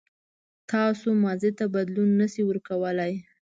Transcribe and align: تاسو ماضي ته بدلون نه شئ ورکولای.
تاسو 0.71 1.07
ماضي 1.23 1.51
ته 1.57 1.65
بدلون 1.75 2.09
نه 2.19 2.27
شئ 2.33 2.41
ورکولای. 2.45 3.13